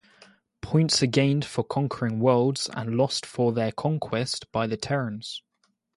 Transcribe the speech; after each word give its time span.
Points 0.61 1.03
are 1.03 1.05
gained 1.05 1.45
for 1.45 1.63
conquering 1.63 2.19
worlds 2.19 2.67
and 2.73 2.97
lost 2.97 3.23
for 3.23 3.53
their 3.53 3.71
conquest 3.71 4.51
by 4.51 4.65
the 4.65 4.75
Terrans. 4.75 5.43